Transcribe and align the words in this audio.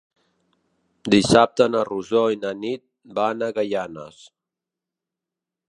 Dissabte 1.15 1.67
na 1.73 1.83
Rosó 1.89 2.23
i 2.37 2.41
na 2.47 2.55
Nit 2.65 2.83
van 3.21 3.45
a 3.49 3.53
Gaianes. 3.61 4.27